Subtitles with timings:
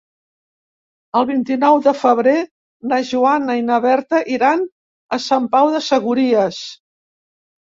[1.19, 2.33] El vint-i-nou de febrer
[2.93, 4.65] na Joana i na Berta iran
[5.19, 6.65] a Sant Pau de Segúries.